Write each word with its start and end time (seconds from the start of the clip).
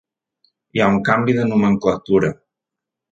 Hi 0.77 0.81
ha 0.81 0.87
un 0.93 0.97
canvi 1.09 1.35
de 1.41 1.45
nomenclatura. 1.51 2.33